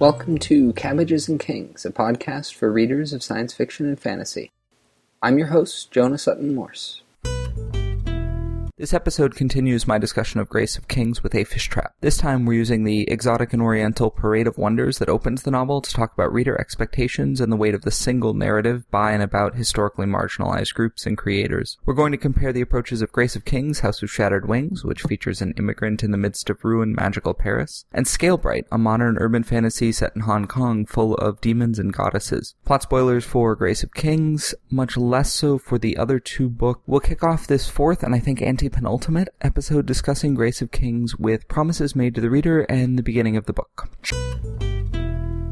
[0.00, 4.50] Welcome to Cabbages and Kings, a podcast for readers of science fiction and fantasy.
[5.20, 7.02] I'm your host, Jonah Sutton Morse.
[8.80, 11.92] This episode continues my discussion of Grace of Kings with a fish trap.
[12.00, 15.82] This time we're using the exotic and oriental parade of wonders that opens the novel
[15.82, 19.54] to talk about reader expectations and the weight of the single narrative by and about
[19.54, 21.76] historically marginalized groups and creators.
[21.84, 25.02] We're going to compare the approaches of Grace of Kings, House of Shattered Wings, which
[25.02, 29.42] features an immigrant in the midst of ruined magical Paris, and Scalebright, a modern urban
[29.42, 32.54] fantasy set in Hong Kong full of demons and goddesses.
[32.64, 36.80] Plot spoilers for Grace of Kings, much less so for the other two books.
[36.86, 41.16] We'll kick off this fourth and I think anti penultimate episode discussing Grace of Kings
[41.16, 43.90] with promises made to the reader and the beginning of the book.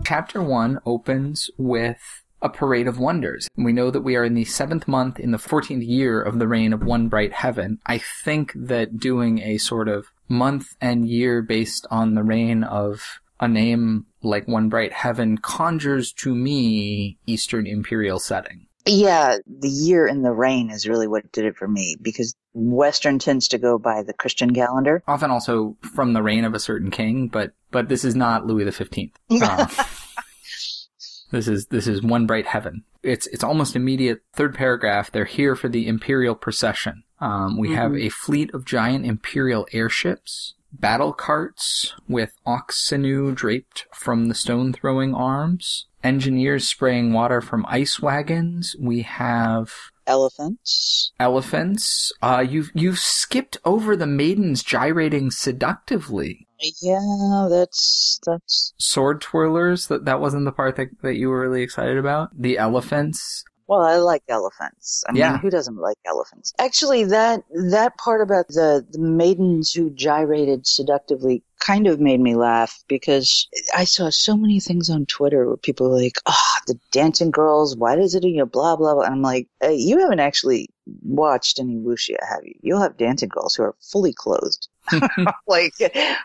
[0.04, 3.48] Chapter 1 opens with a parade of wonders.
[3.56, 6.48] We know that we are in the seventh month in the 14th year of the
[6.48, 7.80] reign of One Bright Heaven.
[7.84, 13.20] I think that doing a sort of month and year based on the reign of
[13.40, 18.67] a name like One Bright Heaven conjures to me Eastern Imperial setting.
[18.86, 23.18] Yeah, the year in the reign is really what did it for me because Western
[23.18, 25.02] tends to go by the Christian calendar.
[25.06, 28.64] Often also from the reign of a certain king, but but this is not Louis
[28.64, 29.18] the Fifteenth.
[29.30, 29.66] Uh,
[31.30, 32.84] this is this is one bright heaven.
[33.02, 34.22] It's it's almost immediate.
[34.32, 35.12] Third paragraph.
[35.12, 37.04] They're here for the imperial procession.
[37.20, 37.76] Um, we mm-hmm.
[37.76, 44.34] have a fleet of giant imperial airships battle carts with ox sinew draped from the
[44.34, 48.76] stone throwing arms, engineers spraying water from ice wagons.
[48.78, 49.72] We have
[50.06, 51.12] elephants.
[51.20, 52.12] Elephants.
[52.22, 56.46] Uh, you've you've skipped over the maidens gyrating seductively.
[56.82, 59.88] Yeah, that's that's sword twirlers.
[59.88, 62.30] That that wasn't the part that that you were really excited about.
[62.36, 63.44] The elephants.
[63.68, 65.04] Well, I like elephants.
[65.06, 66.54] I mean, who doesn't like elephants?
[66.58, 72.34] Actually, that that part about the, the maidens who gyrated seductively kind of made me
[72.34, 76.60] laugh because I saw so many things on Twitter where people were like, "Ah, oh,
[76.66, 77.76] the dancing girls.
[77.76, 80.70] Why does it, you know, blah blah blah." And I'm like, hey, "You haven't actually
[81.02, 82.54] watched any wuxia, have you?
[82.62, 84.66] You'll have dancing girls who are fully clothed."
[85.46, 85.74] like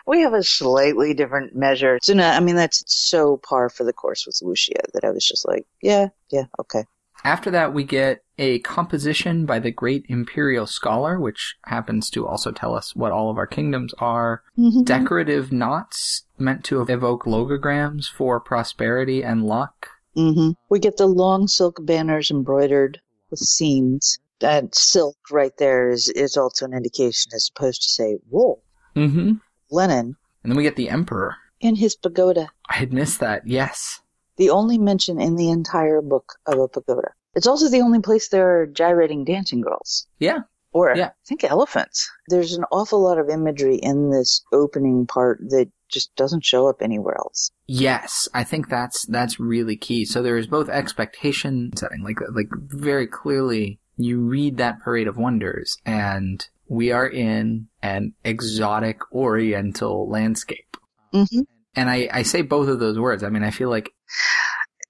[0.06, 1.98] we have a slightly different measure.
[2.00, 5.26] So no, I mean that's so par for the course with wuxia that I was
[5.26, 6.84] just like, yeah, yeah, okay.
[7.24, 12.52] After that, we get a composition by the great imperial scholar, which happens to also
[12.52, 14.42] tell us what all of our kingdoms are.
[14.58, 14.82] Mm-hmm.
[14.82, 19.88] Decorative knots meant to evoke logograms for prosperity and luck.
[20.16, 20.50] Mm-hmm.
[20.68, 24.18] We get the long silk banners embroidered with seams.
[24.40, 28.62] That silk right there is, is also an indication as opposed to, say, wool,
[28.94, 29.32] mm-hmm.
[29.70, 30.16] linen.
[30.42, 31.36] And then we get the emperor.
[31.60, 32.50] In his pagoda.
[32.68, 34.02] I had missed that, yes
[34.36, 37.12] the only mention in the entire book of a pagoda.
[37.34, 40.06] It's also the only place there are gyrating dancing girls.
[40.18, 40.40] Yeah.
[40.72, 41.08] Or yeah.
[41.08, 42.10] I think elephants.
[42.28, 46.82] There's an awful lot of imagery in this opening part that just doesn't show up
[46.82, 47.52] anywhere else.
[47.66, 50.04] Yes, I think that's that's really key.
[50.04, 55.16] So there is both expectation setting, like like very clearly you read that parade of
[55.16, 60.76] wonders and we are in an exotic oriental landscape.
[61.12, 61.42] Mm-hmm.
[61.76, 63.22] And I, I say both of those words.
[63.22, 63.92] I mean, I feel like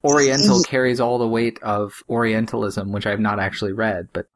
[0.04, 0.70] Oriental mm-hmm.
[0.70, 4.26] carries all the weight of Orientalism, which I've not actually read, but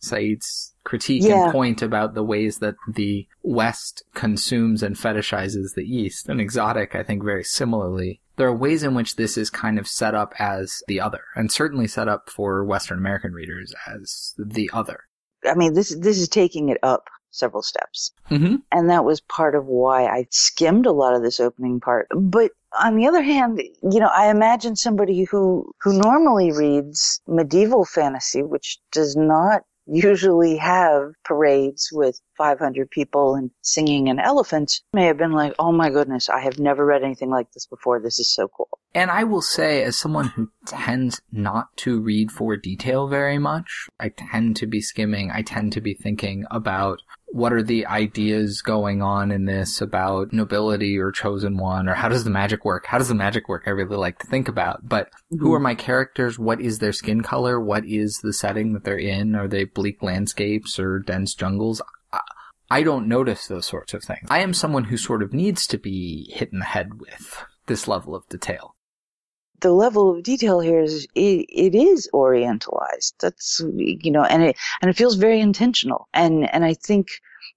[0.00, 1.44] Said's critique yeah.
[1.44, 6.28] and point about the ways that the West consumes and fetishizes the East.
[6.28, 8.20] And exotic, I think, very similarly.
[8.36, 11.50] There are ways in which this is kind of set up as the other, and
[11.50, 15.00] certainly set up for Western American readers as the other.
[15.44, 17.04] I mean, this this is taking it up
[17.36, 18.12] several steps.
[18.30, 18.56] Mm-hmm.
[18.72, 22.08] And that was part of why I skimmed a lot of this opening part.
[22.14, 27.84] But on the other hand, you know, I imagine somebody who, who normally reads medieval
[27.84, 35.06] fantasy, which does not usually have parades with 500 people and singing and elephants may
[35.06, 38.00] have been like, oh my goodness, I have never read anything like this before.
[38.00, 38.68] This is so cool.
[38.94, 43.88] And I will say, as someone who tends not to read for detail very much,
[44.00, 48.62] I tend to be skimming, I tend to be thinking about what are the ideas
[48.62, 52.86] going on in this about nobility or chosen one or how does the magic work?
[52.86, 53.64] How does the magic work?
[53.66, 54.88] I really like to think about.
[54.88, 55.38] But mm-hmm.
[55.38, 56.38] who are my characters?
[56.38, 57.60] What is their skin color?
[57.60, 59.34] What is the setting that they're in?
[59.34, 61.82] Are they bleak landscapes or dense jungles?
[62.70, 64.26] I don't notice those sorts of things.
[64.28, 67.86] I am someone who sort of needs to be hit in the head with this
[67.86, 68.75] level of detail.
[69.60, 73.14] The level of detail here is it, it is orientalized.
[73.20, 76.08] That's you know, and it and it feels very intentional.
[76.14, 77.08] And and I think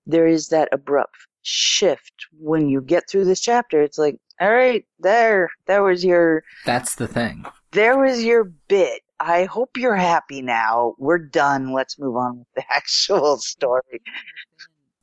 [0.05, 3.81] there is that abrupt shift when you get through this chapter.
[3.81, 6.43] It's like, all right, there, that was your.
[6.65, 7.45] That's the thing.
[7.71, 9.01] There was your bit.
[9.19, 10.95] I hope you're happy now.
[10.97, 11.73] We're done.
[11.73, 14.01] Let's move on with the actual story.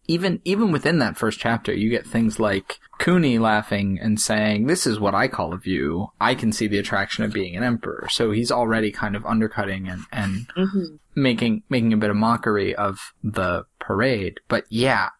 [0.08, 4.86] Even even within that first chapter, you get things like Kuni laughing and saying, "This
[4.86, 6.08] is what I call a view.
[6.20, 9.88] I can see the attraction of being an emperor." So he's already kind of undercutting
[9.88, 10.96] and and mm-hmm.
[11.14, 14.40] making making a bit of mockery of the parade.
[14.48, 15.10] But yeah,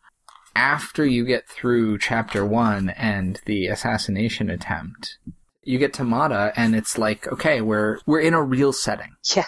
[0.55, 5.19] after you get through chapter one and the assassination attempt,
[5.63, 9.17] you get to Mata, and it's like, okay, we're we're in a real setting.
[9.35, 9.45] Yeah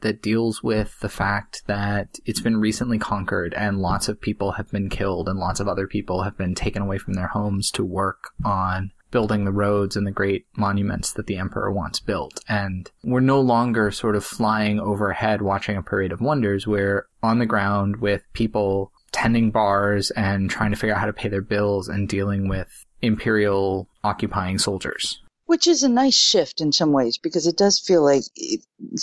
[0.00, 4.70] that deals with the fact that it's been recently conquered and lots of people have
[4.70, 7.84] been killed and lots of other people have been taken away from their homes to
[7.84, 12.40] work on building the roads and the great monuments that the emperor once built.
[12.48, 16.66] And we're no longer sort of flying overhead watching a parade of wonders.
[16.66, 21.12] We're on the ground with people tending bars and trying to figure out how to
[21.12, 26.70] pay their bills and dealing with imperial occupying soldiers which is a nice shift in
[26.72, 28.22] some ways because it does feel like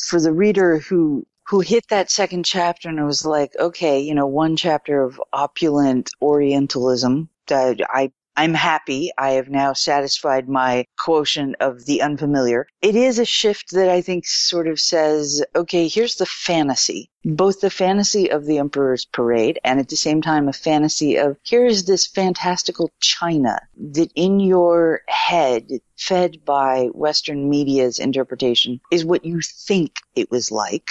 [0.08, 4.14] for the reader who who hit that second chapter and it was like, okay, you
[4.14, 9.12] know, one chapter of opulent Orientalism that I I'm happy.
[9.18, 12.68] I have now satisfied my quotient of the unfamiliar.
[12.82, 17.10] It is a shift that I think sort of says, okay, here's the fantasy.
[17.24, 21.38] Both the fantasy of the Emperor's Parade and at the same time a fantasy of
[21.44, 23.60] here's this fantastical China
[23.94, 25.68] that in your head,
[25.98, 30.88] fed by Western media's interpretation, is what you think it was like.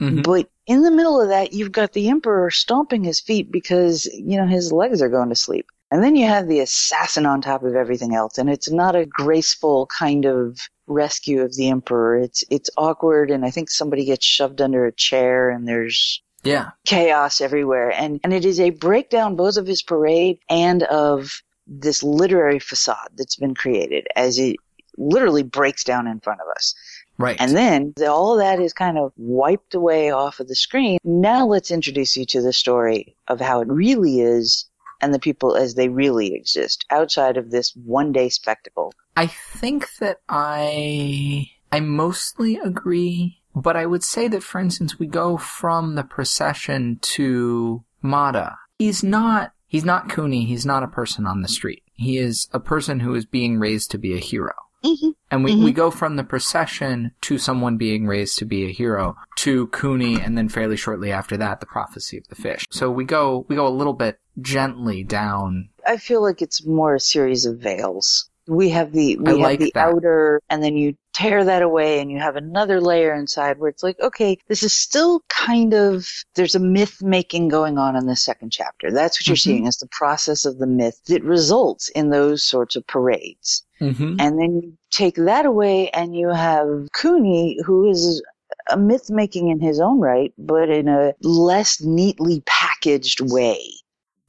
[0.00, 0.22] Mm-hmm.
[0.22, 4.36] But in the middle of that, you've got the emperor stomping his feet because, you
[4.36, 5.66] know, his legs are going to sleep.
[5.94, 9.06] And then you have the assassin on top of everything else, and it's not a
[9.06, 10.58] graceful kind of
[10.88, 12.18] rescue of the emperor.
[12.18, 16.70] It's it's awkward, and I think somebody gets shoved under a chair, and there's yeah
[16.84, 22.02] chaos everywhere, and and it is a breakdown both of his parade and of this
[22.02, 24.56] literary facade that's been created as it
[24.98, 26.74] literally breaks down in front of us.
[27.18, 27.36] Right.
[27.38, 30.98] And then all of that is kind of wiped away off of the screen.
[31.04, 34.66] Now let's introduce you to the story of how it really is
[35.04, 38.90] and the people as they really exist outside of this one day spectacle.
[39.14, 45.06] I think that I I mostly agree, but I would say that for instance we
[45.06, 48.56] go from the procession to Mata.
[48.78, 51.82] He's not he's not Kuni, he's not a person on the street.
[51.92, 54.54] He is a person who is being raised to be a hero.
[54.84, 55.10] Mm-hmm.
[55.30, 55.64] And we, mm-hmm.
[55.64, 60.20] we go from the procession to someone being raised to be a hero to Kuni
[60.20, 62.66] and then fairly shortly after that the prophecy of the fish.
[62.70, 65.70] So we go we go a little bit gently down.
[65.86, 68.30] I feel like it's more a series of veils.
[68.46, 69.80] We have the we I have like the that.
[69.80, 73.82] outer and then you tear that away and you have another layer inside where it's
[73.82, 78.16] like, okay, this is still kind of there's a myth making going on in the
[78.16, 78.90] second chapter.
[78.90, 79.50] That's what you're mm-hmm.
[79.50, 83.64] seeing is the process of the myth that results in those sorts of parades.
[83.80, 84.16] Mm-hmm.
[84.18, 88.22] And then you take that away and you have Kuni who is
[88.70, 93.60] a myth making in his own right, but in a less neatly packaged way.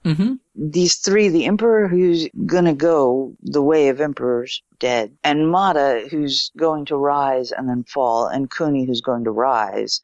[0.06, 0.36] Mm-hmm.
[0.56, 6.52] These three, the emperor who's gonna go the way of emperors, dead, and Mata who's
[6.56, 10.02] going to rise and then fall, and Kuni who's going to rise.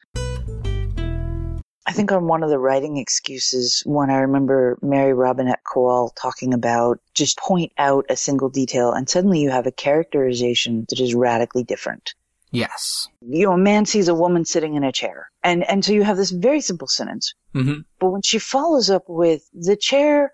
[1.88, 6.54] I think on one of the writing excuses, when I remember Mary Robinette Kowal talking
[6.54, 11.14] about just point out a single detail and suddenly you have a characterization that is
[11.14, 12.14] radically different.
[12.52, 13.08] Yes.
[13.22, 15.30] You know, a man sees a woman sitting in a chair.
[15.44, 17.34] And, and so you have this very simple sentence.
[17.56, 17.82] Mm-hmm.
[18.00, 20.32] But when she follows up with the chair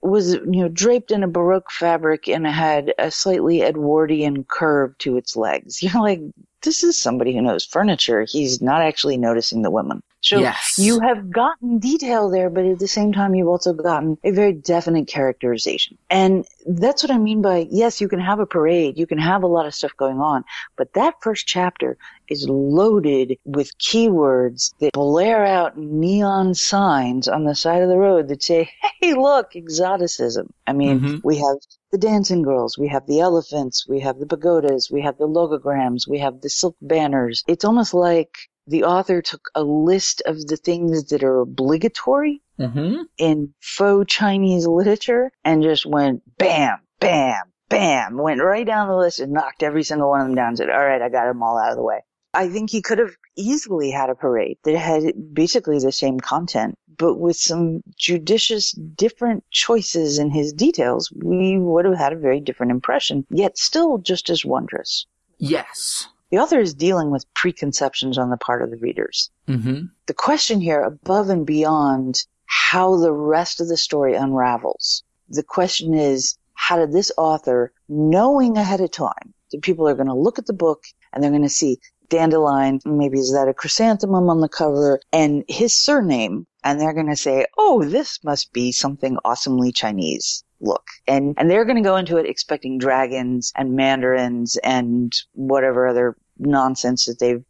[0.00, 5.16] was, you know, draped in a Baroque fabric and had a slightly Edwardian curve to
[5.16, 5.82] its legs.
[5.82, 6.20] You're like,
[6.62, 8.24] this is somebody who knows furniture.
[8.28, 10.02] He's not actually noticing the women.
[10.20, 10.74] So yes.
[10.78, 14.52] you have gotten detail there, but at the same time, you've also gotten a very
[14.52, 15.96] definite characterization.
[16.10, 19.42] And that's what I mean by, yes, you can have a parade, you can have
[19.42, 20.44] a lot of stuff going on,
[20.76, 21.96] but that first chapter
[22.28, 28.28] is loaded with keywords that blare out neon signs on the side of the road
[28.28, 28.70] that say,
[29.00, 30.52] hey, look, exoticism.
[30.66, 31.16] I mean, mm-hmm.
[31.22, 31.56] we have
[31.90, 36.06] the dancing girls, we have the elephants, we have the pagodas, we have the logograms,
[36.06, 37.44] we have the silk banners.
[37.46, 38.36] It's almost like
[38.68, 43.02] the author took a list of the things that are obligatory mm-hmm.
[43.16, 49.20] in faux Chinese literature and just went bam, bam, bam, went right down the list
[49.20, 51.42] and knocked every single one of them down and said, all right, I got them
[51.42, 52.04] all out of the way.
[52.34, 56.74] I think he could have easily had a parade that had basically the same content,
[56.98, 62.40] but with some judicious different choices in his details, we would have had a very
[62.40, 65.06] different impression, yet still just as wondrous.
[65.38, 66.08] Yes.
[66.30, 69.30] The author is dealing with preconceptions on the part of the readers.
[69.48, 69.86] Mm-hmm.
[70.06, 75.94] The question here, above and beyond how the rest of the story unravels, the question
[75.94, 80.38] is, how did this author, knowing ahead of time that people are going to look
[80.38, 81.78] at the book and they're going to see
[82.10, 87.08] dandelion, maybe is that a chrysanthemum on the cover, and his surname, and they're going
[87.08, 90.84] to say, oh, this must be something awesomely Chinese look.
[91.06, 96.16] And, and they're going to go into it expecting dragons and mandarins and whatever other
[96.38, 97.44] nonsense that they've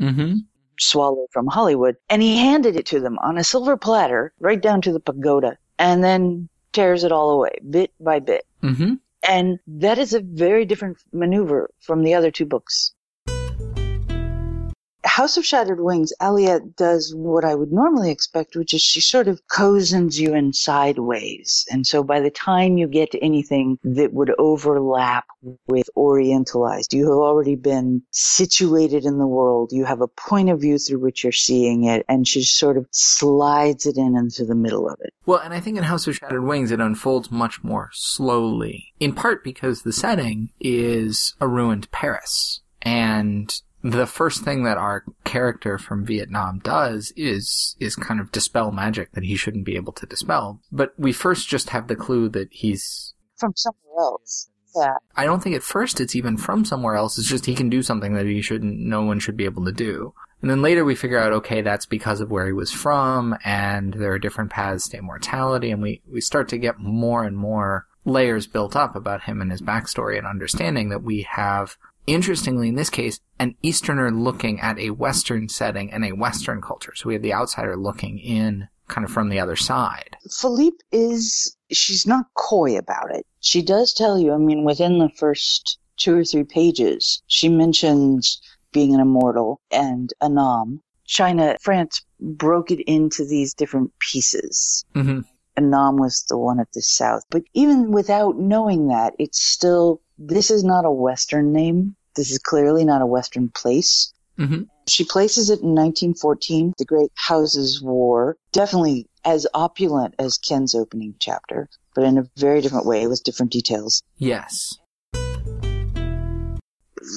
[0.00, 0.34] mm-hmm.
[0.78, 1.96] swallowed from Hollywood.
[2.08, 5.58] And he handed it to them on a silver platter right down to the pagoda
[5.78, 8.46] and then tears it all away bit by bit.
[8.62, 8.94] Mm-hmm.
[9.28, 12.92] And that is a very different maneuver from the other two books.
[15.04, 19.28] House of Shattered Wings, Aliette does what I would normally expect, which is she sort
[19.28, 21.66] of cozens you in sideways.
[21.70, 25.24] And so by the time you get to anything that would overlap
[25.68, 29.70] with Orientalized, you have already been situated in the world.
[29.72, 32.86] You have a point of view through which you're seeing it, and she sort of
[32.90, 35.12] slides it in into the middle of it.
[35.26, 39.12] Well, and I think in House of Shattered Wings, it unfolds much more slowly, in
[39.12, 42.60] part because the setting is a ruined Paris.
[42.82, 48.72] And the first thing that our character from Vietnam does is is kind of dispel
[48.72, 50.60] magic that he shouldn't be able to dispel.
[50.72, 54.50] But we first just have the clue that he's from somewhere else.
[54.76, 54.96] Yeah.
[55.16, 57.18] I don't think at first it's even from somewhere else.
[57.18, 59.72] It's just he can do something that he shouldn't no one should be able to
[59.72, 60.12] do.
[60.40, 63.94] And then later we figure out, okay, that's because of where he was from, and
[63.94, 67.86] there are different paths to immortality, and we, we start to get more and more
[68.04, 71.76] layers built up about him and his backstory and understanding that we have
[72.08, 76.94] interestingly, in this case, an Easterner looking at a Western setting and a Western culture.
[76.94, 80.16] So we have the outsider looking in kind of from the other side.
[80.30, 83.26] Philippe is, she's not coy about it.
[83.40, 88.40] She does tell you, I mean, within the first two or three pages, she mentions
[88.72, 90.80] being an immortal and Annam.
[91.04, 94.84] China, France broke it into these different pieces.
[94.94, 95.20] Mm-hmm.
[95.56, 97.24] Annam was the one at the south.
[97.30, 101.94] But even without knowing that, it's still, this is not a Western name.
[102.16, 104.12] This is clearly not a Western place.
[104.38, 104.62] Mm-hmm.
[104.88, 111.14] She places it in 1914, the Great Houses War, definitely as opulent as Ken's opening
[111.20, 114.02] chapter, but in a very different way with different details.
[114.16, 114.76] Yes.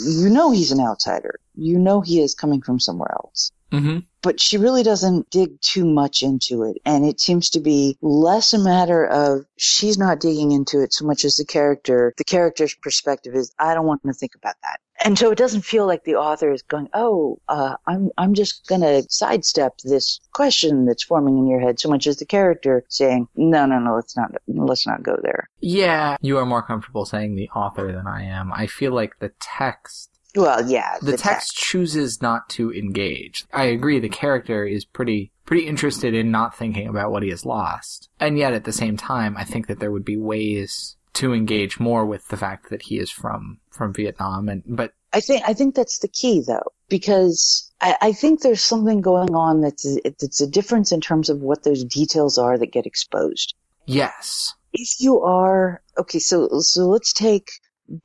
[0.05, 1.39] You know he's an outsider.
[1.55, 3.51] You know he is coming from somewhere else.
[3.72, 6.78] Mm-hmm but she really doesn't dig too much into it.
[6.86, 11.06] And it seems to be less a matter of she's not digging into it so
[11.06, 14.80] much as the character, the character's perspective is, I don't want to think about that.
[15.04, 18.68] And so it doesn't feel like the author is going, oh, uh, I'm, I'm just
[18.68, 22.84] going to sidestep this question that's forming in your head so much as the character
[22.88, 25.50] saying, no, no, no, let's not, let's not go there.
[25.60, 26.18] Yeah.
[26.22, 28.54] You are more comfortable saying the author than I am.
[28.54, 30.98] I feel like the text well, yeah.
[31.00, 33.46] The, the text, text, chooses not to engage.
[33.54, 34.00] I agree.
[34.00, 38.38] The character is pretty pretty interested in not thinking about what he has lost, and
[38.38, 42.06] yet at the same time, I think that there would be ways to engage more
[42.06, 44.48] with the fact that he is from from Vietnam.
[44.50, 48.64] And but I think I think that's the key, though, because I, I think there's
[48.64, 52.58] something going on that's a, that's a difference in terms of what those details are
[52.58, 53.54] that get exposed.
[53.86, 54.54] Yes.
[54.74, 57.52] If you are okay, so so let's take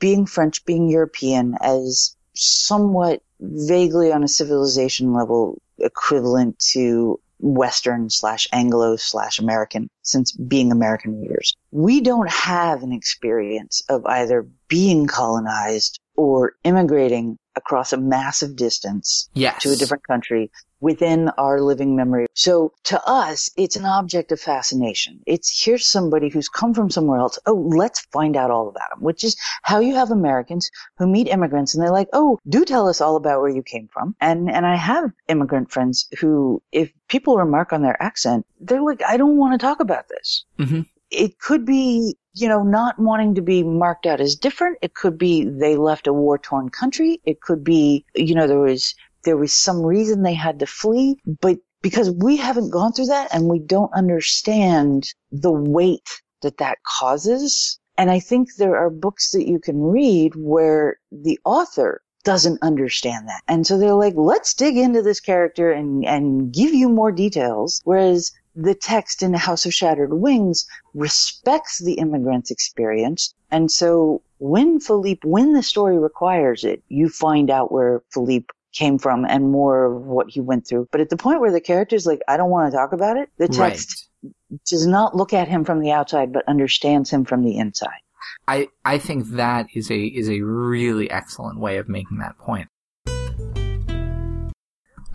[0.01, 8.47] being French, being European as somewhat vaguely on a civilization level equivalent to Western slash
[8.53, 11.55] Anglo slash American since being American readers.
[11.71, 19.29] We don't have an experience of either being colonized or immigrating across a massive distance
[19.35, 19.63] yes.
[19.63, 20.51] to a different country
[20.81, 22.27] within our living memory.
[22.35, 25.21] So to us, it's an object of fascination.
[25.27, 27.39] It's here's somebody who's come from somewhere else.
[27.47, 31.29] Oh, let's find out all about them, which is how you have Americans who meet
[31.29, 34.15] immigrants and they're like, oh, do tell us all about where you came from.
[34.21, 39.03] And, and I have immigrant friends who, if people remark on their accent, they're like,
[39.03, 40.45] I don't want to talk about this.
[40.59, 40.83] Mm-hmm.
[41.11, 44.77] It could be you know, not wanting to be marked out as different.
[44.83, 47.19] It could be they left a war torn country.
[47.25, 48.95] It could be, you know, there was
[49.27, 53.29] there was some reason they had to flee, but because we haven't gone through that
[53.35, 56.09] and we don't understand the weight
[56.41, 57.79] that that causes.
[57.99, 63.29] And I think there are books that you can read where the author doesn't understand
[63.29, 63.43] that.
[63.47, 67.81] And so they're like, let's dig into this character and, and give you more details.
[67.85, 73.35] Whereas the text in House of Shattered Wings respects the immigrant's experience.
[73.51, 78.99] And so when Philippe, when the story requires it, you find out where Philippe came
[78.99, 80.89] from and more of what he went through.
[80.93, 83.31] But at the point where the character's like, I don't want to talk about it,
[83.39, 84.33] the text right.
[84.67, 88.01] does not look at him from the outside, but understands him from the inside.
[88.47, 92.69] I, I think that is a, is a really excellent way of making that point.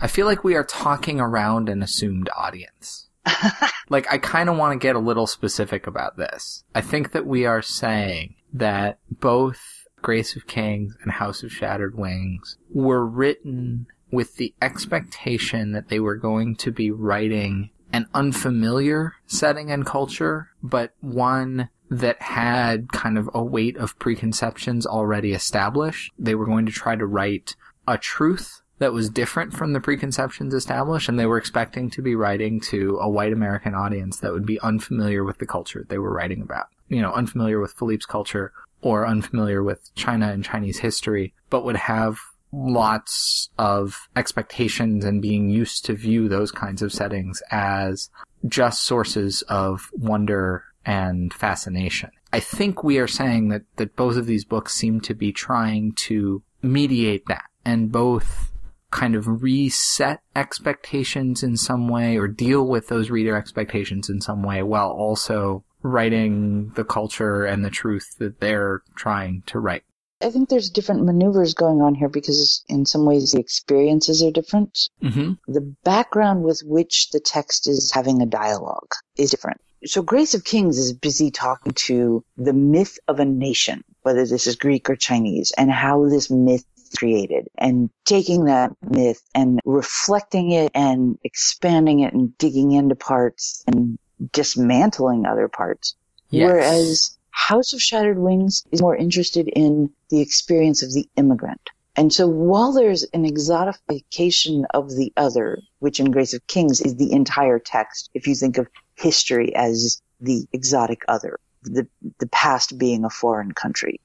[0.00, 3.08] I feel like we are talking around an assumed audience.
[3.88, 6.64] like, I kind of want to get a little specific about this.
[6.74, 11.96] I think that we are saying that both Grace of Kings and House of Shattered
[11.96, 19.14] Wings were written with the expectation that they were going to be writing an unfamiliar
[19.26, 26.10] setting and culture, but one that had kind of a weight of preconceptions already established.
[26.18, 27.54] They were going to try to write
[27.86, 32.16] a truth that was different from the preconceptions established, and they were expecting to be
[32.16, 36.12] writing to a white American audience that would be unfamiliar with the culture they were
[36.12, 36.66] writing about.
[36.88, 41.76] You know, unfamiliar with Philippe's culture or unfamiliar with China and Chinese history, but would
[41.76, 42.18] have
[42.52, 48.10] lots of expectations and being used to view those kinds of settings as
[48.46, 52.10] just sources of wonder and fascination.
[52.32, 55.92] I think we are saying that, that both of these books seem to be trying
[55.92, 58.52] to mediate that and both
[58.90, 64.42] kind of reset expectations in some way or deal with those reader expectations in some
[64.42, 69.84] way while also writing the culture and the truth that they're trying to write.
[70.20, 74.30] I think there's different maneuvers going on here because in some ways the experiences are
[74.30, 74.78] different.
[75.02, 75.32] Mm-hmm.
[75.52, 79.60] The background with which the text is having a dialogue is different.
[79.84, 84.46] So Grace of Kings is busy talking to the myth of a nation, whether this
[84.46, 86.64] is Greek or Chinese, and how this myth
[86.96, 93.64] created and taking that myth and reflecting it and expanding it and digging into parts
[93.66, 93.98] and
[94.32, 95.94] dismantling other parts.
[96.30, 96.48] Yes.
[96.48, 101.70] Whereas House of Shattered Wings is more interested in the experience of the immigrant.
[101.96, 106.96] And so while there's an exotification of the other, which in Grace of Kings is
[106.96, 111.86] the entire text, if you think of history as the exotic other, the,
[112.18, 114.00] the past being a foreign country,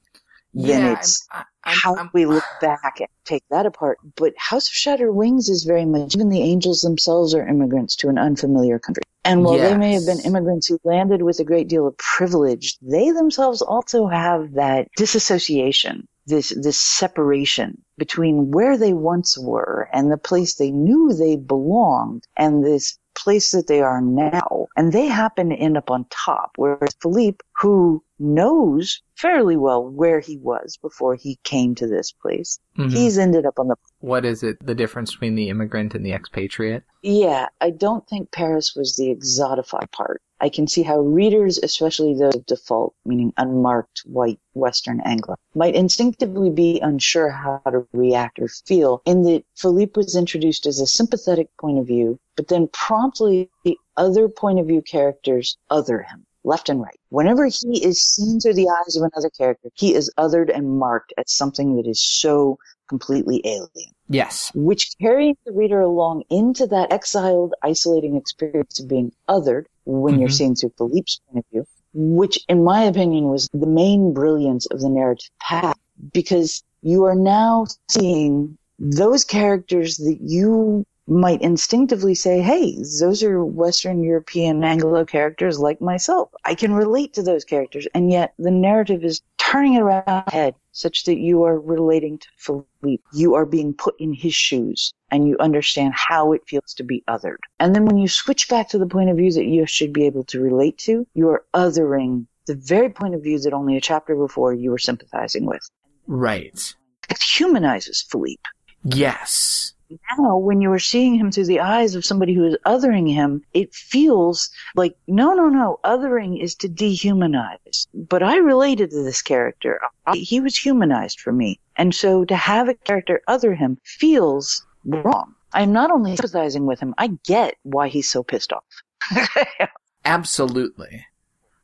[0.52, 3.98] then it's I'm, I'm, how I'm, we look back and take that apart.
[4.16, 8.08] But House of Shattered Wings is very much, even the angels themselves are immigrants to
[8.08, 9.02] an unfamiliar country.
[9.24, 9.70] And while yes.
[9.70, 13.60] they may have been immigrants who landed with a great deal of privilege, they themselves
[13.60, 20.54] also have that disassociation, this, this separation between where they once were and the place
[20.54, 24.68] they knew they belonged and this place that they are now.
[24.76, 26.52] And they happen to end up on top.
[26.56, 32.58] Whereas Philippe, who knows fairly well where he was before he came to this place,
[32.78, 32.90] mm-hmm.
[32.90, 33.76] he's ended up on the.
[34.00, 36.84] What is it, the difference between the immigrant and the expatriate?
[37.02, 40.22] Yeah, I don't think Paris was the exotified part.
[40.40, 45.74] I can see how readers, especially those of default, meaning unmarked white Western Anglo, might
[45.74, 50.86] instinctively be unsure how to react or feel in that Philippe was introduced as a
[50.86, 56.24] sympathetic point of view, but then promptly the other point of view characters other him
[56.44, 56.98] left and right.
[57.10, 61.12] Whenever he is seen through the eyes of another character, he is othered and marked
[61.18, 63.92] as something that is so completely alien.
[64.08, 64.50] Yes.
[64.54, 70.20] Which carries the reader along into that exiled, isolating experience of being othered when mm-hmm.
[70.20, 74.66] you're seeing through Philippe's point of view, which in my opinion was the main brilliance
[74.66, 75.78] of the narrative path
[76.12, 83.44] because you are now seeing those characters that you might instinctively say, hey, those are
[83.44, 86.30] Western European Anglo characters like myself.
[86.44, 87.86] I can relate to those characters.
[87.94, 92.28] And yet the narrative is turning it around head such that you are relating to
[92.36, 93.02] Philippe.
[93.14, 97.02] You are being put in his shoes and you understand how it feels to be
[97.08, 97.38] othered.
[97.58, 100.04] And then when you switch back to the point of view that you should be
[100.04, 103.80] able to relate to, you are othering the very point of view that only a
[103.80, 105.62] chapter before you were sympathizing with.
[106.06, 106.74] Right.
[107.08, 108.42] It humanizes Philippe.
[108.84, 113.12] Yes now when you are seeing him through the eyes of somebody who is othering
[113.12, 117.86] him, it feels like, no, no, no, othering is to dehumanize.
[117.94, 119.80] But I related to this character.
[120.06, 121.60] I, he was humanized for me.
[121.76, 125.34] And so to have a character other him feels wrong.
[125.52, 128.64] I'm not only sympathizing with him, I get why he's so pissed off.
[130.04, 131.06] Absolutely.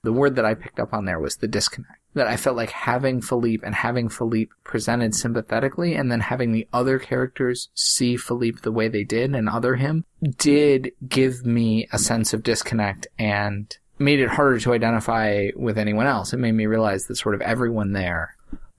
[0.05, 2.71] The word that I picked up on there was the disconnect that I felt like
[2.71, 8.61] having Philippe and having Philippe presented sympathetically and then having the other characters see Philippe
[8.63, 10.05] the way they did and other him
[10.39, 16.07] did give me a sense of disconnect and made it harder to identify with anyone
[16.07, 16.33] else.
[16.33, 18.37] It made me realize that sort of everyone there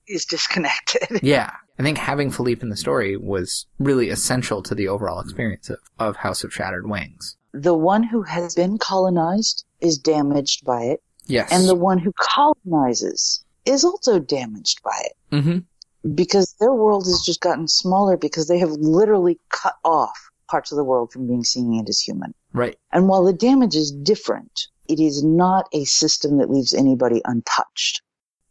[0.08, 1.08] is disconnected.
[1.22, 1.52] yeah.
[1.78, 5.78] I think having Philippe in the story was really essential to the overall experience of,
[5.98, 7.36] of House of Shattered Wings.
[7.52, 11.02] The one who has been colonized is damaged by it.
[11.26, 11.50] Yes.
[11.52, 15.34] And the one who colonizes is also damaged by it.
[15.34, 16.12] Mm-hmm.
[16.14, 20.76] Because their world has just gotten smaller because they have literally cut off parts of
[20.76, 22.32] the world from being seen as human.
[22.52, 22.76] Right.
[22.92, 28.02] And while the damage is different, it is not a system that leaves anybody untouched.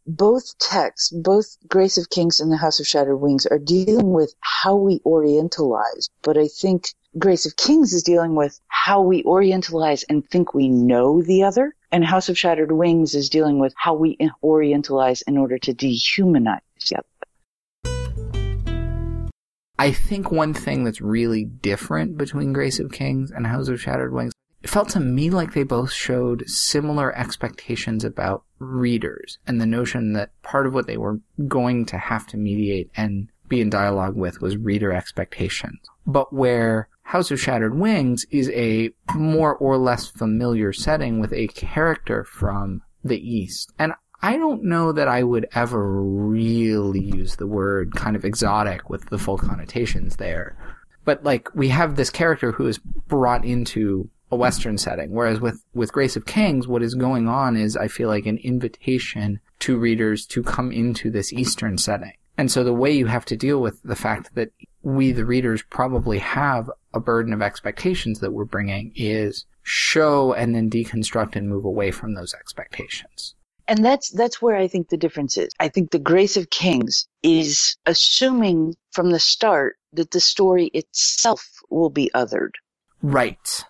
[0.06, 4.34] Both texts, both Grace of Kings and the House of Shattered Wings are dealing with
[4.40, 10.04] how we orientalize, but I think Grace of Kings is dealing with how we orientalize
[10.08, 11.74] and think we know the other.
[11.92, 16.60] And House of Shattered Wings is dealing with how we orientalize in order to dehumanize
[16.88, 17.06] the other.
[19.78, 24.12] I think one thing that's really different between Grace of Kings and House of Shattered
[24.12, 29.66] Wings, it felt to me like they both showed similar expectations about readers and the
[29.66, 33.70] notion that part of what they were going to have to mediate and be in
[33.70, 35.78] dialogue with was reader expectations.
[36.04, 41.46] But where House of Shattered Wings is a more or less familiar setting with a
[41.46, 43.72] character from the East.
[43.78, 43.92] And
[44.22, 49.08] I don't know that I would ever really use the word kind of exotic with
[49.08, 50.56] the full connotations there.
[51.04, 55.62] But like, we have this character who is brought into a Western setting, whereas with,
[55.74, 59.78] with Grace of Kings, what is going on is, I feel like, an invitation to
[59.78, 62.14] readers to come into this Eastern setting.
[62.36, 64.50] And so the way you have to deal with the fact that
[64.86, 70.54] we, the readers, probably have a burden of expectations that we're bringing is show and
[70.54, 73.34] then deconstruct and move away from those expectations.
[73.66, 75.48] And that's that's where I think the difference is.
[75.58, 81.44] I think the Grace of Kings is assuming from the start that the story itself
[81.68, 82.52] will be othered.
[83.02, 83.64] Right.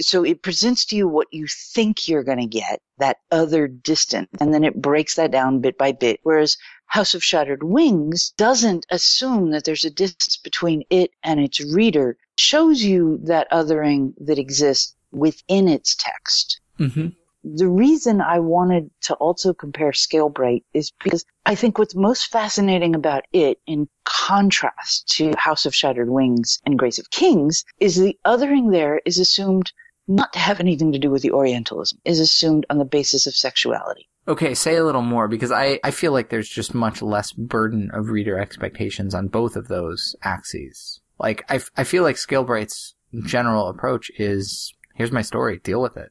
[0.00, 4.28] So it presents to you what you think you're going to get, that other distance,
[4.40, 6.20] and then it breaks that down bit by bit.
[6.22, 6.56] Whereas
[6.86, 12.16] House of Shattered Wings doesn't assume that there's a distance between it and its reader,
[12.36, 16.60] shows you that othering that exists within its text.
[16.78, 17.08] Mm-hmm
[17.54, 22.96] the reason I wanted to also compare Scalebright is because I think what's most fascinating
[22.96, 28.18] about it, in contrast to House of Shattered Wings and Grace of Kings, is the
[28.26, 29.72] othering there is assumed
[30.08, 33.34] not to have anything to do with the Orientalism, is assumed on the basis of
[33.34, 34.08] sexuality.
[34.28, 37.90] Okay, say a little more because I, I feel like there's just much less burden
[37.92, 41.00] of reader expectations on both of those axes.
[41.18, 46.10] Like, I, I feel like Scalebright's general approach is here's my story, deal with it.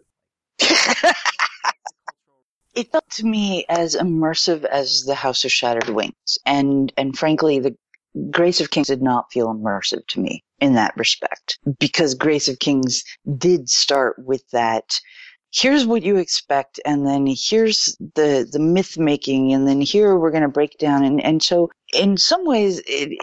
[2.73, 7.59] it felt to me as immersive as the House of Shattered Wings, and and frankly,
[7.59, 7.75] the
[8.31, 12.59] Grace of Kings did not feel immersive to me in that respect because Grace of
[12.59, 13.03] Kings
[13.37, 14.99] did start with that.
[15.53, 20.31] Here's what you expect, and then here's the the myth making, and then here we're
[20.31, 23.17] going to break down, and and so in some ways, it,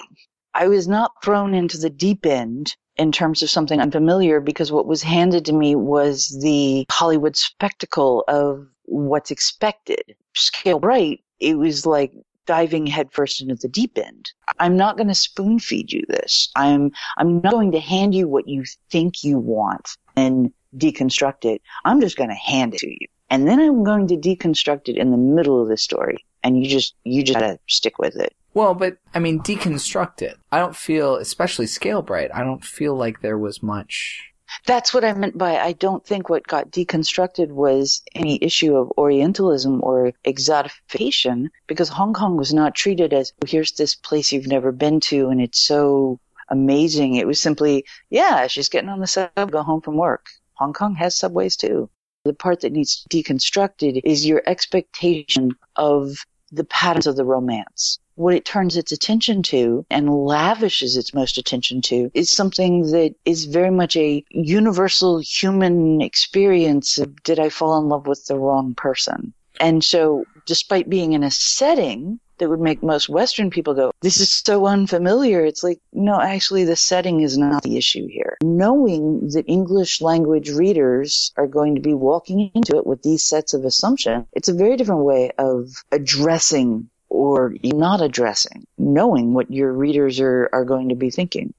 [0.54, 4.86] I was not thrown into the deep end in terms of something unfamiliar because what
[4.86, 10.16] was handed to me was the Hollywood spectacle of what's expected.
[10.36, 12.12] Scalebright, it was like
[12.46, 14.32] diving headfirst into the deep end.
[14.58, 16.50] I'm not going to spoon feed you this.
[16.56, 21.62] I'm I'm not going to hand you what you think you want and deconstruct it.
[21.84, 23.06] I'm just going to hand it to you.
[23.30, 26.68] And then I'm going to deconstruct it in the middle of the story and you
[26.68, 28.34] just you just gotta stick with it.
[28.54, 30.36] Well, but I mean, deconstruct it.
[30.50, 34.31] I don't feel, especially Scalebright, I don't feel like there was much.
[34.66, 38.92] That's what I meant by I don't think what got deconstructed was any issue of
[38.96, 44.72] Orientalism or exotification, because Hong Kong was not treated as here's this place you've never
[44.72, 47.16] been to and it's so amazing.
[47.16, 50.26] It was simply, yeah, she's getting on the subway, go home from work.
[50.54, 51.88] Hong Kong has subways too.
[52.24, 57.98] The part that needs deconstructed is your expectation of the patterns of the romance.
[58.14, 63.14] What it turns its attention to and lavishes its most attention to is something that
[63.24, 68.38] is very much a universal human experience of did I fall in love with the
[68.38, 69.32] wrong person?
[69.60, 74.18] And so, despite being in a setting that would make most Western people go, this
[74.20, 75.44] is so unfamiliar.
[75.44, 78.36] It's like, no, actually the setting is not the issue here.
[78.42, 83.54] Knowing that English language readers are going to be walking into it with these sets
[83.54, 89.70] of assumptions, it's a very different way of addressing or not addressing, knowing what your
[89.70, 91.52] readers are, are going to be thinking.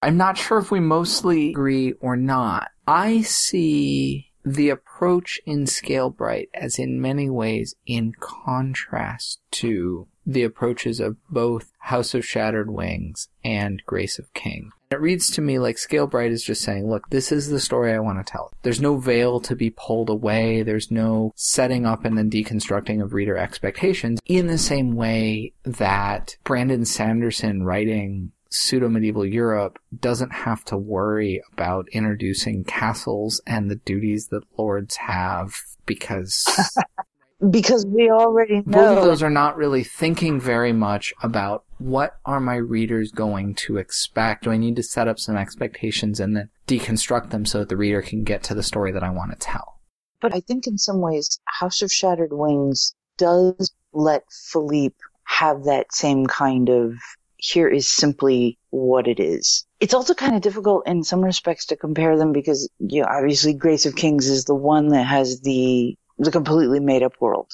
[0.00, 2.70] I'm not sure if we mostly agree or not.
[2.86, 11.00] I see the approach in Scalebright as in many ways in contrast to the approaches
[11.00, 14.70] of both House of Shattered Wings and Grace of King.
[14.90, 17.98] It reads to me like Scalebright is just saying, look, this is the story I
[17.98, 18.52] want to tell.
[18.62, 20.62] There's no veil to be pulled away.
[20.62, 26.36] There's no setting up and then deconstructing of reader expectations in the same way that
[26.44, 33.76] Brandon Sanderson writing pseudo medieval Europe doesn't have to worry about introducing castles and the
[33.76, 35.54] duties that lords have
[35.86, 36.46] because
[37.50, 42.18] because we already know both of those are not really thinking very much about what
[42.24, 44.44] are my readers going to expect.
[44.44, 47.76] Do I need to set up some expectations and then deconstruct them so that the
[47.76, 49.80] reader can get to the story that I want to tell?
[50.20, 55.92] But I think in some ways, House of Shattered Wings does let Philippe have that
[55.92, 56.94] same kind of
[57.38, 59.66] here is simply what it is.
[59.80, 63.52] It's also kind of difficult in some respects to compare them because, you know, obviously
[63.52, 67.50] Grace of Kings is the one that has the, the completely made up world.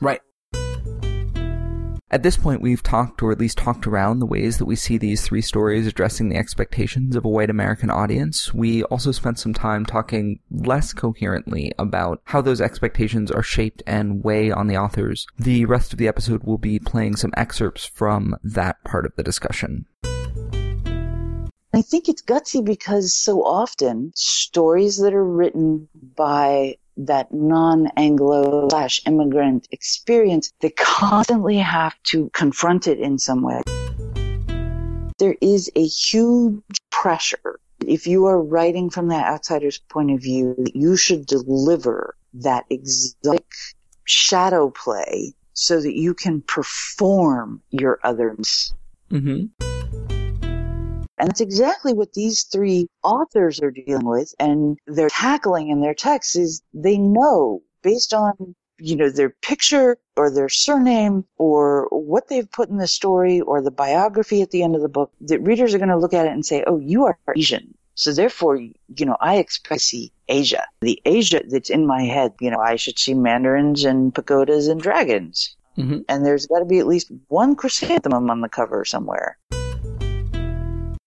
[0.00, 0.20] Right.
[2.12, 4.98] At this point, we've talked, or at least talked around, the ways that we see
[4.98, 8.52] these three stories addressing the expectations of a white American audience.
[8.52, 14.24] We also spent some time talking less coherently about how those expectations are shaped and
[14.24, 15.24] weigh on the authors.
[15.38, 19.22] The rest of the episode will be playing some excerpts from that part of the
[19.22, 19.86] discussion.
[21.72, 29.00] I think it's gutsy because so often stories that are written by that non-Anglo slash
[29.06, 33.62] immigrant experience, they constantly have to confront it in some way.
[35.18, 37.60] There is a huge pressure.
[37.86, 43.46] If you are writing from that outsider's point of view, you should deliver that exotic
[44.04, 48.72] shadow play so that you can perform your otherness.
[49.10, 50.09] Mm-hmm.
[51.20, 55.92] And that's exactly what these three authors are dealing with and they're tackling in their
[55.92, 62.28] texts is they know based on you know, their picture or their surname or what
[62.28, 65.40] they've put in the story or the biography at the end of the book, that
[65.40, 67.74] readers are going to look at it and say, oh, you are Asian.
[67.94, 70.64] So therefore, you know, I expect to see Asia.
[70.80, 74.80] The Asia that's in my head, you know, I should see mandarins and pagodas and
[74.80, 75.54] dragons.
[75.76, 75.98] Mm-hmm.
[76.08, 79.36] And there's got to be at least one chrysanthemum on the cover somewhere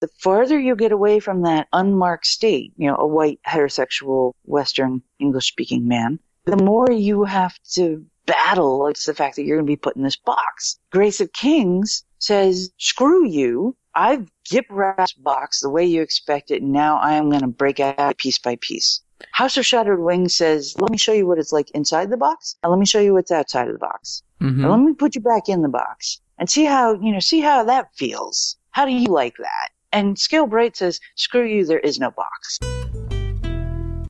[0.04, 5.02] the farther you get away from that unmarked state, you know, a white heterosexual Western
[5.18, 9.66] English speaking man, the more you have to battle It's the fact that you're going
[9.66, 10.78] to be put in this box.
[10.92, 13.78] Grace of Kings says, screw you.
[13.96, 16.62] I've gift wrapped this box the way you expect it.
[16.62, 19.00] And now I am going to break out piece by piece.
[19.32, 22.58] House of Shattered Wings says, let me show you what it's like inside the box
[22.62, 24.22] and let me show you what's outside of the box.
[24.42, 24.66] Mm-hmm.
[24.66, 27.64] Let me put you back in the box and see how, you know, see how
[27.64, 28.58] that feels.
[28.72, 29.70] How do you like that?
[29.94, 32.58] And Scale Bright says, screw you, there is no box.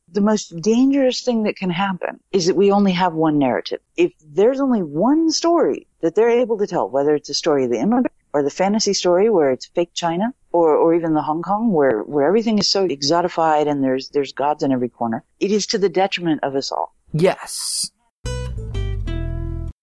[0.07, 3.81] The most dangerous thing that can happen is that we only have one narrative.
[3.97, 7.69] If there's only one story that they're able to tell, whether it's a story of
[7.69, 11.41] the immigrant or the fantasy story where it's fake China or, or even the Hong
[11.41, 15.51] Kong where, where everything is so exotified and there's, there's gods in every corner, it
[15.51, 16.95] is to the detriment of us all.
[17.11, 17.91] Yes.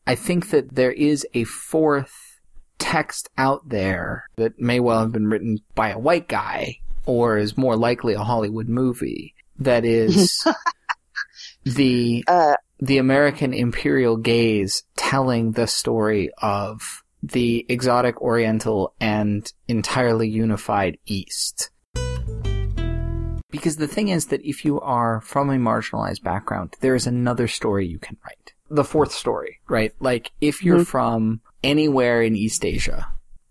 [0.07, 2.30] I think that there is a fourth
[2.81, 7.57] text out there that may well have been written by a white guy or is
[7.57, 10.45] more likely a Hollywood movie that is
[11.65, 20.29] the uh, the American imperial gaze telling the story of the exotic oriental and entirely
[20.29, 21.71] unified east.
[23.51, 27.49] Because the thing is that if you are from a marginalized background, there is another
[27.49, 28.55] story you can write.
[28.71, 29.93] The fourth story, right?
[30.01, 30.85] Like if you're mm-hmm.
[30.85, 33.09] from anywhere in East Asia,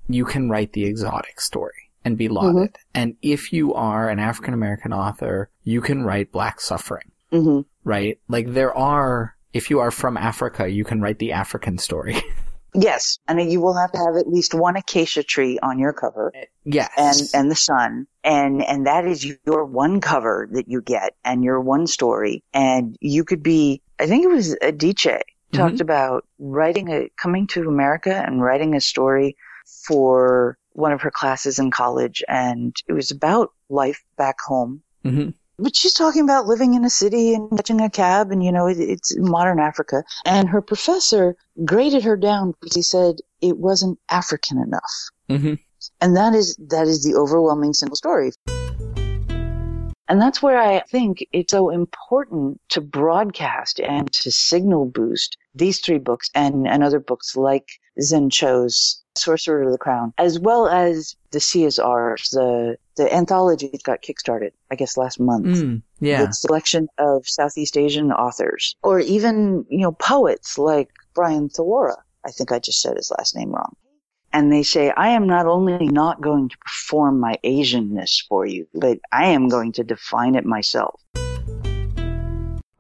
[0.07, 2.73] you can write the exotic story and be lauded.
[2.73, 2.81] Mm-hmm.
[2.95, 7.11] And if you are an African American author, you can write black suffering.
[7.31, 7.61] Mm-hmm.
[7.83, 8.19] Right?
[8.27, 12.21] Like there are, if you are from Africa, you can write the African story.
[12.73, 13.19] yes.
[13.27, 16.33] And you will have to have at least one acacia tree on your cover.
[16.63, 16.89] Yes.
[16.97, 18.07] And, and the sun.
[18.23, 22.43] And, and that is your one cover that you get and your one story.
[22.53, 25.81] And you could be, I think it was Adichie talked mm-hmm.
[25.81, 29.35] about writing a coming to America and writing a story
[29.87, 34.81] for one of her classes in college, and it was about life back home.
[35.05, 35.29] Mm-hmm.
[35.61, 38.67] But she's talking about living in a city and catching a cab, and you know,
[38.67, 40.03] it, it's modern Africa.
[40.25, 41.35] And her professor
[41.65, 45.09] graded her down because he said it wasn't African enough.
[45.29, 45.55] Mm-hmm.
[46.01, 48.31] And that is that is the overwhelming single story.
[50.09, 55.79] And that's where I think it's so important to broadcast and to signal boost these
[55.79, 57.67] three books and, and other books like
[58.01, 63.13] Zen Cho's Sorcerer of the Crown, as well as the Sea Is Ours, the, the
[63.13, 65.45] anthology that got kickstarted, I guess last month.
[65.45, 66.25] Mm, yeah.
[66.25, 71.97] The selection of Southeast Asian authors, or even, you know, poets like Bryan Thao Worra.
[72.25, 73.75] I think I just said his last name wrong
[74.31, 78.67] and they say, I am not only not going to perform my Asianness for you,
[78.73, 81.01] but I am going to define it myself.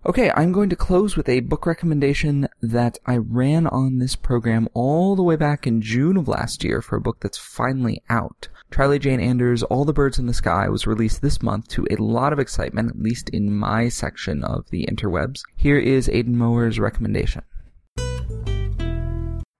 [0.05, 4.69] Okay, I'm going to close with a book recommendation that I ran on this program
[4.73, 8.47] all the way back in June of last year for a book that's finally out.
[8.73, 12.01] Charlie Jane Anders' All the Birds in the Sky was released this month to a
[12.01, 15.41] lot of excitement, at least in my section of the interwebs.
[15.57, 17.41] Here is Aidan Moher's recommendation.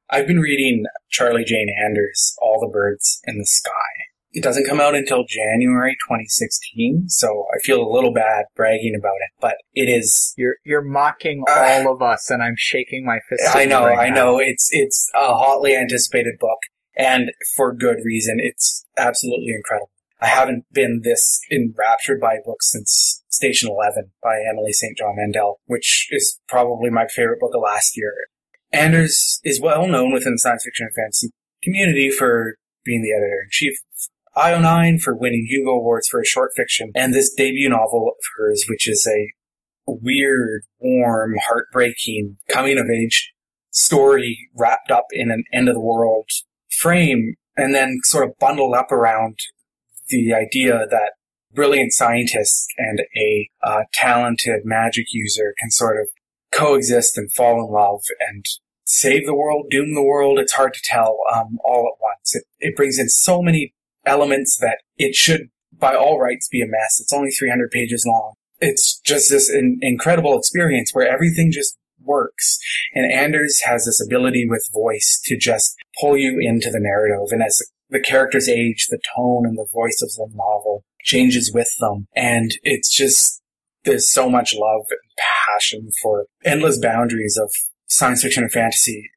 [0.09, 4.08] I've been reading Charlie Jane Anders' All the Birds in the Sky.
[4.31, 9.15] It doesn't come out until January 2016, so I feel a little bad bragging about
[9.15, 10.33] it, but it is.
[10.37, 13.55] You're you're mocking uh, all of us, and I'm shaking my fist.
[13.55, 14.15] I know, right I now.
[14.15, 14.39] know.
[14.39, 16.59] It's it's a hotly anticipated book,
[16.95, 18.37] and for good reason.
[18.39, 19.91] It's absolutely incredible.
[20.21, 24.97] I haven't been this enraptured by a book since Station Eleven by Emily St.
[24.97, 28.13] John Mandel, which is probably my favorite book of last year
[28.71, 31.31] Anders is well known within the science fiction and fantasy
[31.63, 33.77] community for being the editor in chief
[34.39, 38.65] IO9, for winning Hugo Awards for a short fiction, and this debut novel of hers,
[38.69, 39.33] which is a
[39.85, 43.33] weird, warm, heartbreaking coming of age
[43.71, 46.29] story wrapped up in an end of the world
[46.69, 49.37] frame and then sort of bundled up around
[50.09, 51.13] the idea that
[51.53, 56.07] brilliant scientists and a uh, talented magic user can sort of
[56.51, 58.45] coexist and fall in love and
[58.85, 60.39] save the world, doom the world.
[60.39, 62.35] It's hard to tell um, all at once.
[62.35, 63.73] It, it brings in so many
[64.09, 66.99] elements that it should, by all rights, be a mess.
[66.99, 68.33] It's only 300 pages long.
[68.59, 72.59] It's just this in, incredible experience where everything just works.
[72.93, 77.27] And Anders has this ability with voice to just pull you into the narrative.
[77.31, 81.69] And as the characters age, the tone and the voice of the novel changes with
[81.79, 82.07] them.
[82.15, 83.41] And it's just,
[83.83, 84.99] there's so much love and
[85.47, 87.51] passion for endless boundaries of
[87.87, 89.09] science fiction and fantasy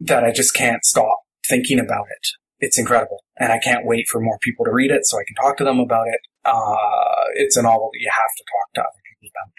[0.00, 2.39] that I just can't stop thinking about it.
[2.60, 3.24] It's incredible.
[3.38, 5.64] And I can't wait for more people to read it so I can talk to
[5.64, 6.20] them about it.
[6.44, 9.50] Uh, it's a novel that you have to talk to other people about.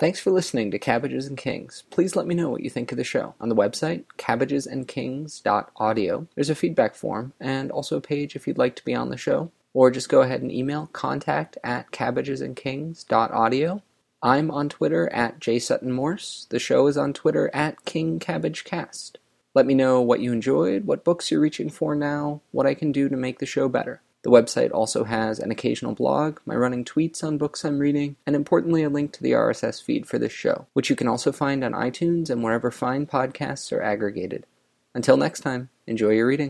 [0.00, 1.84] Thanks for listening to Cabbages and Kings.
[1.90, 3.34] Please let me know what you think of the show.
[3.38, 8.76] On the website, cabbagesandkings.audio, there's a feedback form and also a page if you'd like
[8.76, 9.52] to be on the show.
[9.74, 13.82] Or just go ahead and email contact at cabbagesandkings.audio.
[14.22, 16.48] I'm on Twitter at jsuttonmorse.
[16.48, 19.16] The show is on Twitter at kingcabbagecast.
[19.54, 22.92] Let me know what you enjoyed, what books you're reaching for now, what I can
[22.92, 24.00] do to make the show better.
[24.22, 28.36] The website also has an occasional blog, my running tweets on books I'm reading, and
[28.36, 31.64] importantly, a link to the RSS feed for this show, which you can also find
[31.64, 34.44] on iTunes and wherever fine podcasts are aggregated.
[34.94, 36.48] Until next time, enjoy your reading.